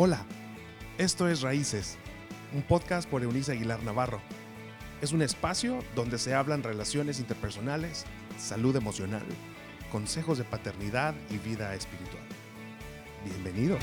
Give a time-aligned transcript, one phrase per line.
[0.00, 0.24] Hola,
[0.96, 1.96] esto es Raíces,
[2.54, 4.22] un podcast por Eunice Aguilar Navarro.
[5.02, 8.04] Es un espacio donde se hablan relaciones interpersonales,
[8.38, 9.26] salud emocional,
[9.90, 12.22] consejos de paternidad y vida espiritual.
[13.24, 13.76] Bienvenido.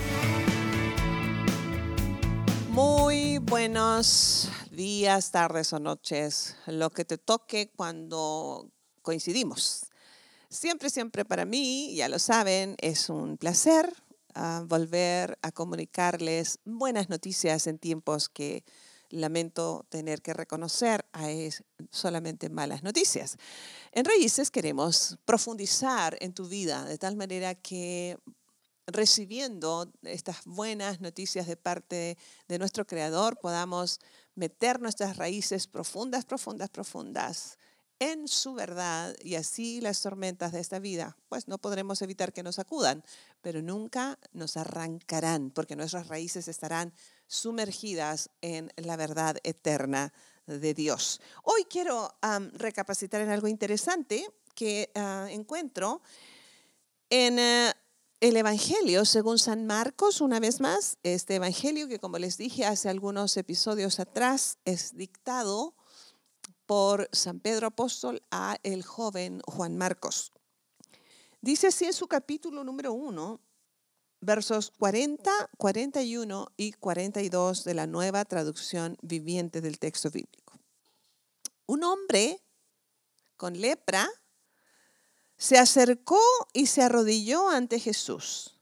[2.69, 8.69] Muy buenos días, tardes o noches, lo que te toque cuando
[9.01, 9.87] coincidimos.
[10.47, 13.91] Siempre, siempre para mí, ya lo saben, es un placer
[14.65, 18.63] volver a comunicarles buenas noticias en tiempos que
[19.09, 23.37] lamento tener que reconocer es solamente malas noticias.
[23.91, 28.17] En Raíces queremos profundizar en tu vida de tal manera que
[28.87, 33.99] recibiendo estas buenas noticias de parte de nuestro Creador podamos
[34.35, 37.57] meter nuestras raíces profundas, profundas, profundas
[37.99, 42.43] en su verdad y así las tormentas de esta vida, pues no podremos evitar que
[42.43, 43.03] nos acudan,
[43.41, 46.93] pero nunca nos arrancarán porque nuestras raíces estarán
[47.27, 50.13] sumergidas en la verdad eterna
[50.45, 51.21] de Dios.
[51.43, 52.13] Hoy quiero
[52.53, 56.01] recapacitar en algo interesante que ah, encuentro
[57.09, 57.73] en eh,
[58.19, 62.89] el Evangelio según San Marcos, una vez más, este Evangelio que como les dije hace
[62.89, 65.75] algunos episodios atrás es dictado
[66.65, 70.31] por San Pedro Apóstol a el joven Juan Marcos.
[71.41, 73.39] Dice así en su capítulo número 1,
[74.21, 80.59] versos 40, 41 y 42 de la nueva traducción viviente del texto bíblico.
[81.67, 82.41] Un hombre
[83.37, 84.09] con lepra
[85.37, 86.21] se acercó
[86.53, 88.59] y se arrodilló ante Jesús.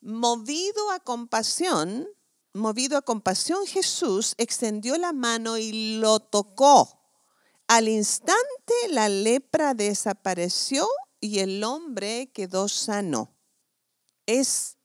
[0.00, 2.08] Movido a compasión,
[2.52, 7.01] movido a compasión, Jesús extendió la mano y lo tocó.
[7.72, 10.86] Al instante la lepra desapareció
[11.20, 13.34] y el hombre quedó sano.
[14.26, 14.76] Es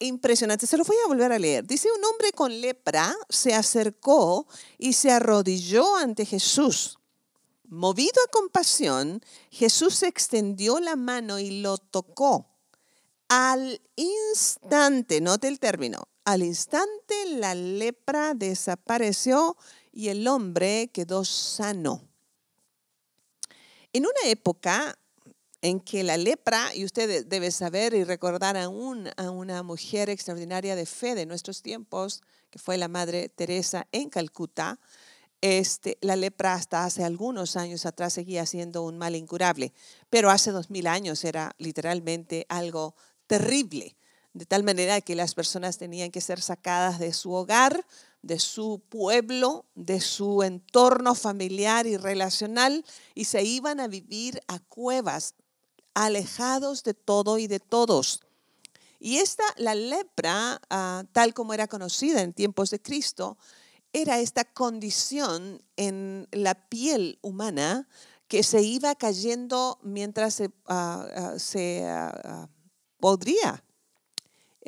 [0.00, 1.64] impresionante, se lo voy a volver a leer.
[1.64, 6.98] Dice, un hombre con lepra se acercó y se arrodilló ante Jesús.
[7.62, 12.48] Movido a compasión, Jesús extendió la mano y lo tocó.
[13.28, 19.56] Al instante, note el término, al instante la lepra desapareció
[19.98, 22.00] y el hombre quedó sano.
[23.92, 24.96] En una época
[25.60, 30.76] en que la lepra, y usted debe saber y recordar aún a una mujer extraordinaria
[30.76, 34.78] de fe de nuestros tiempos, que fue la Madre Teresa en Calcuta,
[35.40, 39.72] este, la lepra hasta hace algunos años atrás seguía siendo un mal incurable,
[40.10, 42.94] pero hace dos mil años era literalmente algo
[43.26, 43.96] terrible,
[44.32, 47.84] de tal manera que las personas tenían que ser sacadas de su hogar,
[48.22, 52.84] de su pueblo, de su entorno familiar y relacional
[53.14, 55.34] y se iban a vivir a cuevas,
[55.94, 58.20] alejados de todo y de todos.
[59.00, 63.38] Y esta, la lepra, ah, tal como era conocida en tiempos de Cristo,
[63.92, 67.88] era esta condición en la piel humana
[68.26, 71.86] que se iba cayendo mientras se, ah, se
[72.98, 73.64] podría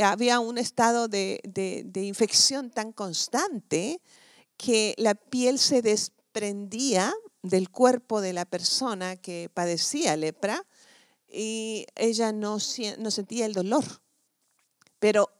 [0.02, 1.40] había un estado de,
[1.94, 4.00] infección tan constante
[4.56, 7.12] que la piel se desprendía
[7.42, 10.66] del cuerpo de la persona que padecía lepra
[11.28, 12.58] y ella no,
[12.98, 13.84] no sentía el dolor,
[14.98, 15.30] pero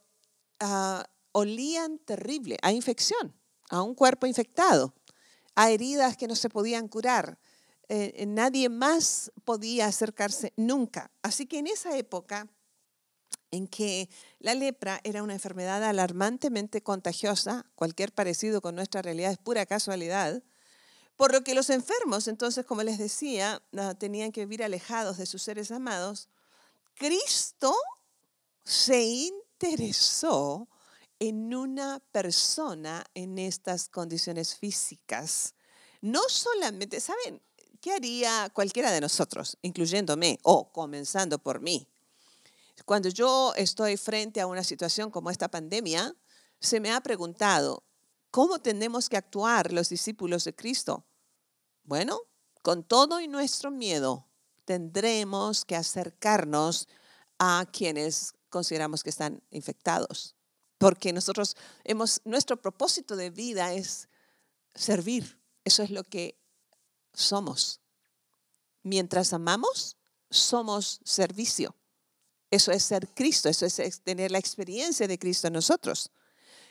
[0.61, 3.35] ah, olían terrible a infección,
[3.69, 4.95] a un cuerpo infectado,
[5.55, 7.39] a heridas que no se podían curar.
[7.89, 11.11] Eh, nadie más podía acercarse nunca.
[11.23, 12.49] Así que en esa época
[13.51, 19.39] en que la lepra era una enfermedad alarmantemente contagiosa, cualquier parecido con nuestra realidad es
[19.39, 20.43] pura casualidad,
[21.17, 23.63] por lo que los enfermos, entonces, como les decía,
[23.99, 26.29] tenían que vivir alejados de sus seres amados,
[26.95, 27.75] Cristo
[28.65, 30.69] se interesó
[31.19, 35.55] en una persona en estas condiciones físicas.
[36.01, 37.43] No solamente, ¿saben?
[37.83, 41.87] ¿Qué haría cualquiera de nosotros, incluyéndome o comenzando por mí?
[42.85, 46.15] Cuando yo estoy frente a una situación como esta pandemia,
[46.61, 47.85] se me ha preguntado,
[48.31, 51.07] ¿cómo tenemos que actuar los discípulos de Cristo?
[51.85, 52.21] Bueno,
[52.63, 54.27] con todo y nuestro miedo,
[54.65, 56.89] tendremos que acercarnos
[57.39, 60.37] a quienes consideramos que están infectados.
[60.79, 64.09] Porque nosotros hemos, nuestro propósito de vida es
[64.75, 65.41] servir.
[65.65, 66.39] Eso es lo que
[67.13, 67.81] somos.
[68.83, 69.97] Mientras amamos,
[70.31, 71.75] somos servicio.
[72.51, 76.11] Eso es ser Cristo, eso es tener la experiencia de Cristo en nosotros.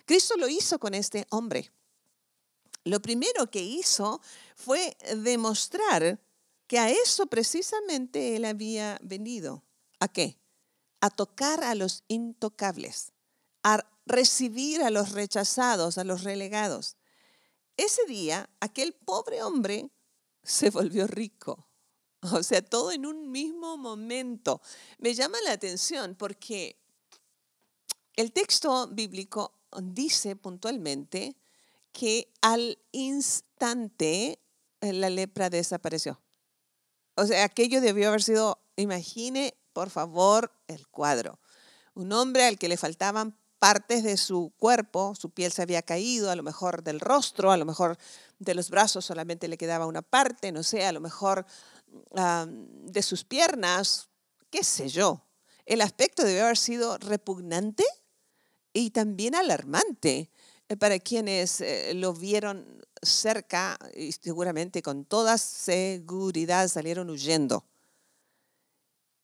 [0.06, 1.72] Cristo lo hizo con este hombre.
[2.84, 4.22] Lo primero que hizo
[4.56, 6.20] fue demostrar
[6.68, 9.64] que a eso precisamente él había venido.
[10.00, 10.40] ¿A qué?
[11.02, 13.14] A tocar a los intocables,
[13.64, 16.98] a recibir a los rechazados, a los relegados.
[17.78, 19.90] Ese día, aquel pobre hombre
[20.44, 21.69] se volvió rico.
[22.34, 24.62] O sea, todo en un mismo momento.
[24.98, 26.78] Me llama la atención porque
[28.16, 31.38] el texto bíblico dice puntualmente
[31.92, 34.40] que al instante
[34.82, 36.20] eh, la lepra desapareció.
[37.16, 41.40] O sea, aquello debió haber sido, imagine por favor el cuadro.
[41.94, 46.32] Un hombre al que le faltaban partes de su cuerpo, su piel se había caído,
[46.32, 47.98] a lo mejor del rostro, a lo mejor
[48.40, 51.46] de los brazos solamente le quedaba una parte, no sé, a lo mejor
[52.12, 54.10] de sus piernas,
[54.50, 55.26] qué sé yo.
[55.66, 57.84] El aspecto debió haber sido repugnante
[58.74, 60.32] y también alarmante
[60.68, 67.66] eh, para quienes eh, lo vieron cerca y seguramente con toda seguridad salieron huyendo.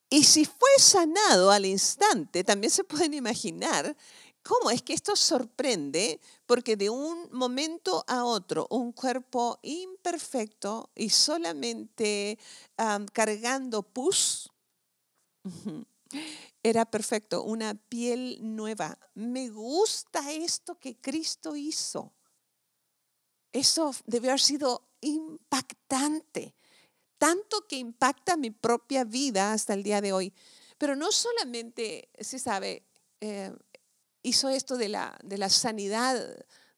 [0.08, 3.96] Y si fue sanado al instante, también se pueden imaginar
[4.46, 11.10] cómo es que esto sorprende, porque de un momento a otro, un cuerpo imperfecto y
[11.10, 12.38] solamente
[13.12, 14.50] cargando pus,
[16.62, 18.98] era perfecto, una piel nueva.
[19.14, 22.12] Me gusta esto que Cristo hizo.
[23.52, 26.54] Eso debe haber sido impactante
[27.18, 30.32] tanto que impacta mi propia vida hasta el día de hoy.
[30.78, 32.84] Pero no solamente, se sabe,
[33.20, 33.52] eh,
[34.22, 36.18] hizo esto de la, de la sanidad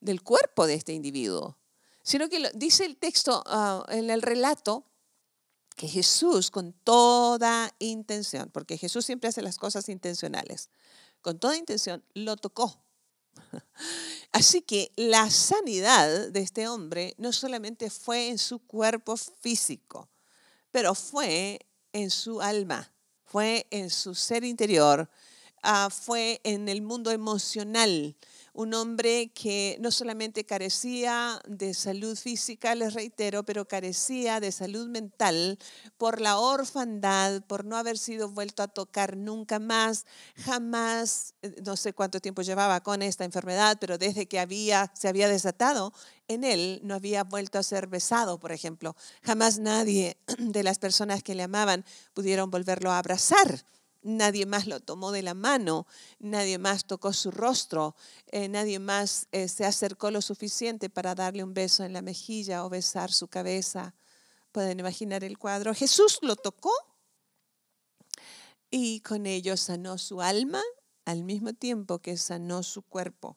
[0.00, 1.58] del cuerpo de este individuo,
[2.02, 4.84] sino que dice el texto ah, en el relato
[5.76, 10.70] que Jesús con toda intención, porque Jesús siempre hace las cosas intencionales,
[11.22, 12.82] con toda intención lo tocó.
[14.32, 20.08] Así que la sanidad de este hombre no solamente fue en su cuerpo físico,
[20.70, 21.60] pero fue
[21.92, 22.92] en su alma,
[23.24, 25.08] fue en su ser interior,
[25.62, 28.16] ah, fue en el mundo emocional,
[28.58, 34.88] un hombre que no solamente carecía de salud física, les reitero, pero carecía de salud
[34.88, 35.60] mental
[35.96, 40.06] por la orfandad, por no haber sido vuelto a tocar nunca más,
[40.44, 45.06] jamás, eh, no sé cuánto tiempo llevaba con esta enfermedad, pero desde que había, se
[45.06, 45.92] había desatado
[46.26, 48.96] en él, no había vuelto a ser besado, por ejemplo.
[49.22, 53.64] Jamás nadie de las personas que le amaban pudieron volverlo a abrazar
[54.08, 55.86] nadie más lo tomó de la mano,
[56.18, 57.94] nadie más tocó su rostro,
[58.26, 62.64] eh, nadie más eh, se acercó lo suficiente para darle un beso en la mejilla
[62.64, 63.94] o besar su cabeza.
[64.50, 65.74] Pueden imaginar el cuadro.
[65.74, 66.72] Jesús lo tocó
[68.70, 70.62] y con ello sanó su alma
[71.04, 73.36] al mismo tiempo que sanó su cuerpo.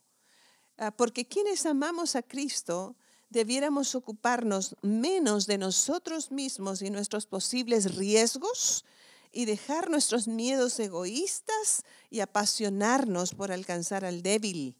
[0.77, 2.95] Ah, porque quienes amamos a Cristo
[3.29, 8.83] debiéramos ocuparnos menos de nosotros mismos y nuestros posibles riesgos
[9.31, 14.77] y dejar nuestros miedos egoístas y apasionarnos por alcanzar al débil,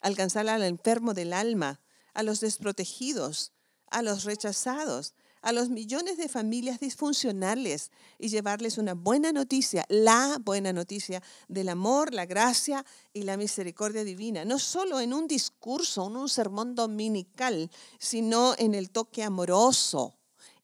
[0.00, 1.80] alcanzar al enfermo del alma,
[2.14, 3.52] a los desprotegidos,
[3.90, 10.38] a los rechazados, a los millones de familias disfuncionales y llevarles una buena noticia, la
[10.40, 16.06] buena noticia del amor, la gracia y la misericordia divina, no solo en un discurso,
[16.08, 20.17] en un sermón dominical, sino en el toque amoroso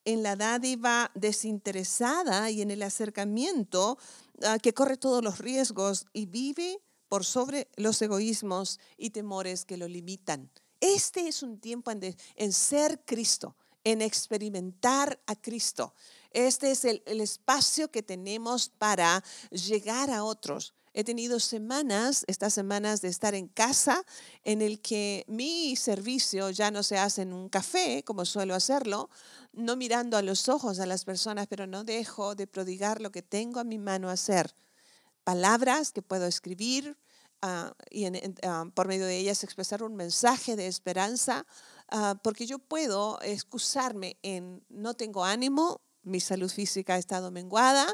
[0.05, 3.99] en la dádiva desinteresada y en el acercamiento
[4.43, 9.77] ah, que corre todos los riesgos y vive por sobre los egoísmos y temores que
[9.77, 10.51] lo limitan.
[10.81, 15.95] Este es un tiempo en, ser Cristo, en experimentar a Cristo.
[16.31, 20.75] Este es el espacio que tenemos para llegar a otros.
[20.97, 24.05] He tenido semanas, estas semanas de estar en casa,
[24.45, 29.11] en el que mi servicio ya no se hace en un café, como suelo hacerlo,
[29.53, 33.23] no mirando a los ojos a las personas, pero no dejo de prodigar lo que
[33.23, 34.55] tengo a mi mano hacer.
[35.25, 36.97] Palabras que puedo escribir
[37.43, 38.07] ah, y
[38.45, 41.45] ah, por medio de ellas expresar un mensaje de esperanza,
[41.89, 47.93] ah, porque yo puedo excusarme en no tengo ánimo, mi salud física ha estado menguada,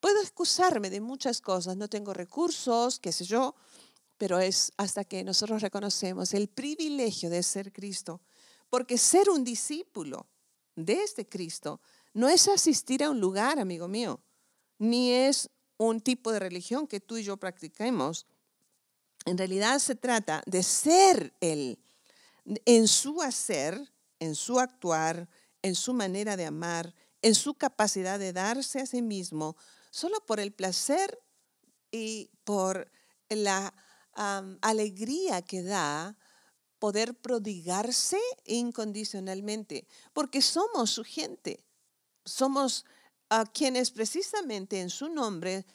[0.00, 3.54] Puedo excusarme de muchas cosas, no tengo recursos, qué sé yo,
[4.16, 8.20] pero es hasta que nosotros reconocemos el privilegio de ser Cristo.
[8.70, 10.26] Porque ser un discípulo
[10.76, 11.80] de este Cristo
[12.14, 14.20] no es asistir a un lugar, amigo mío,
[14.78, 18.26] ni es un tipo de religión que tú y yo practiquemos.
[19.24, 21.78] En realidad se trata de ser Él
[22.64, 25.28] en su hacer, en su actuar,
[25.62, 29.56] en su manera de amar, en su capacidad de darse a sí mismo
[29.98, 31.18] solo por el placer
[31.90, 32.90] y por
[33.28, 33.74] la
[34.62, 36.16] alegría que da
[36.78, 41.64] poder prodigarse incondicionalmente, porque somos su gente,
[42.24, 42.84] somos
[43.28, 45.66] a quienes precisamente en su nombre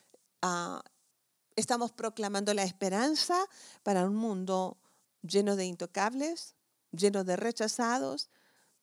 [1.55, 3.37] Estamos proclamando la esperanza
[3.83, 4.77] para un mundo
[5.21, 6.55] lleno de intocables,
[6.91, 8.29] lleno de rechazados,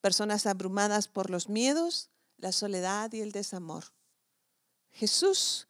[0.00, 3.84] personas abrumadas por los miedos, la soledad y el desamor.
[4.92, 5.68] Jesús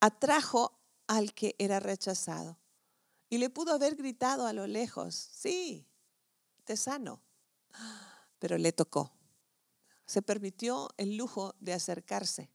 [0.00, 2.58] atrajo al que era rechazado
[3.28, 5.86] y le pudo haber gritado a lo lejos, sí,
[6.64, 7.22] te sano,
[8.38, 9.12] pero le tocó.
[10.04, 12.52] Se permitió el lujo de acercarse.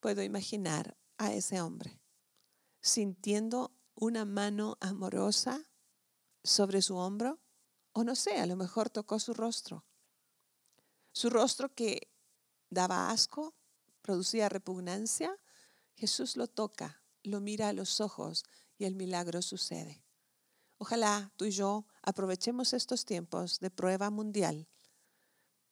[0.00, 2.00] Puedo imaginar a ese hombre
[2.86, 5.68] sintiendo una mano amorosa
[6.44, 7.40] sobre su hombro,
[7.92, 9.84] o no sé, a lo mejor tocó su rostro.
[11.10, 12.12] Su rostro que
[12.70, 13.55] daba asco,
[14.06, 15.36] producía repugnancia,
[15.96, 18.44] Jesús lo toca, lo mira a los ojos
[18.78, 20.04] y el milagro sucede.
[20.78, 24.68] Ojalá tú y yo aprovechemos estos tiempos de prueba mundial,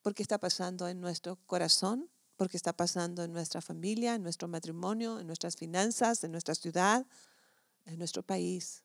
[0.02, 5.20] porque está pasando en nuestro corazón, porque está pasando en nuestra familia, en nuestro matrimonio,
[5.20, 7.06] en nuestras finanzas, en nuestra ciudad,
[7.84, 8.82] en nuestro país.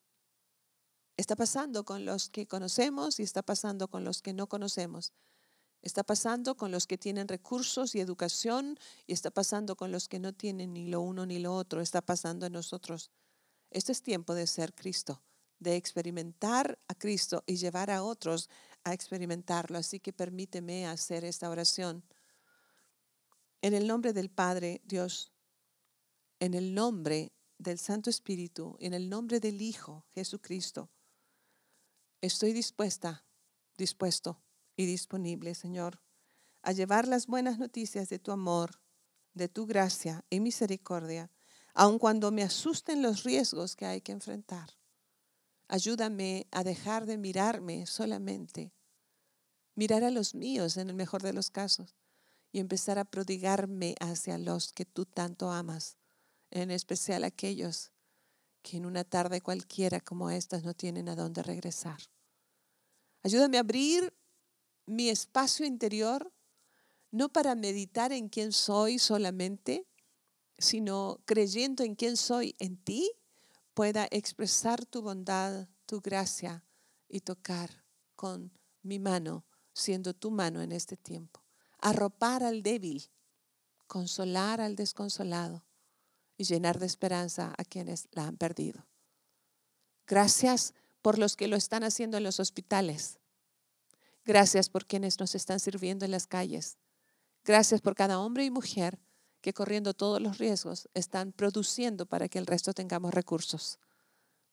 [1.17, 5.11] Está pasando con los que conocemos y está pasando con los que no conocemos.
[5.81, 10.19] Está pasando con los que tienen recursos y educación y está pasando con los que
[10.19, 11.79] no tienen ni lo uno ni lo otro.
[11.79, 13.11] Está pasando en nosotros.
[13.71, 15.21] Este es tiempo de ser Cristo,
[15.59, 18.49] de experimentar a Cristo y llevar a otros
[18.83, 19.77] a experimentarlo.
[19.77, 22.03] Así que permíteme hacer esta oración.
[23.61, 25.31] En el nombre del Padre, Dios,
[26.39, 30.89] en el nombre del Santo Espíritu, en el nombre del Hijo, Jesucristo,
[32.21, 33.23] estoy dispuesta,
[33.77, 34.41] dispuesto
[34.79, 35.99] y disponible, Señor,
[36.61, 38.81] a llevar las buenas noticias de tu amor,
[39.33, 41.29] de tu gracia y misericordia,
[41.73, 44.69] aun cuando me asusten los riesgos que hay que enfrentar.
[45.67, 48.71] Ayúdame a dejar de mirarme solamente,
[49.75, 51.97] mirar a los míos en el mejor de los casos
[52.53, 55.97] y empezar a prodigarme hacia los que tú tanto amas,
[56.51, 57.91] en especial aquellos
[58.61, 61.99] que en una tarde cualquiera como esta no tienen a dónde regresar.
[63.23, 64.13] Ayúdame a abrir
[64.89, 66.33] mi espacio interior,
[67.11, 69.87] no para meditar en quién soy solamente,
[70.57, 73.11] sino creyendo en quién soy en ti,
[73.73, 76.65] pueda expresar tu bondad, tu gracia
[77.07, 81.39] y tocar con mi mano, siendo tu mano en este tiempo
[81.79, 83.09] arropar al débil,
[83.87, 85.65] consolar al desconsolado
[86.37, 88.85] y llenar de esperanza a quienes la han perdido.
[90.05, 93.19] Gracias por los que lo están haciendo en los hospitales.
[94.25, 96.77] Gracias por quienes nos están sirviendo en las calles.
[97.43, 98.99] Gracias por cada hombre y mujer
[99.41, 103.79] que corriendo todos los riesgos están produciendo para que el resto tengamos recursos.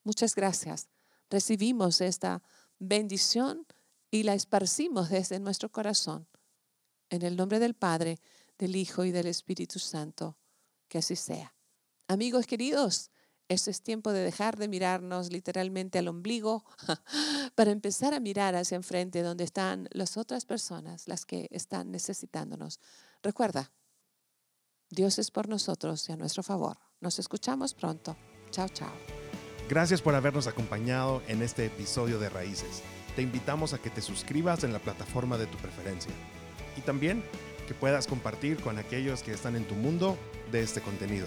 [0.04, 0.88] Muchas gracias.
[1.28, 2.42] Recibimos esta
[2.78, 3.66] bendición
[4.10, 6.28] y la esparcimos desde nuestro corazón
[7.10, 8.20] en el nombre del Padre,
[8.58, 10.38] del Hijo y del Espíritu Santo,
[10.88, 11.54] que así sea.
[12.08, 13.10] Amigos queridos,
[13.48, 16.64] este es tiempo de dejar de mirarnos literalmente al ombligo
[17.54, 22.80] para empezar a mirar hacia enfrente donde están las otras personas, las que están necesitándonos.
[23.22, 23.72] Recuerda,
[24.90, 26.78] Dios es por nosotros y a nuestro favor.
[27.00, 28.16] Nos escuchamos pronto.
[28.50, 28.92] Chao, chao.
[29.68, 32.82] Gracias por habernos acompañado en este episodio de Raíces.
[33.16, 36.12] Te invitamos a que te suscribas en la plataforma de tu preferencia
[36.76, 37.24] y también
[37.66, 40.16] que puedas compartir con aquellos que están en tu mundo
[40.52, 41.26] de este contenido.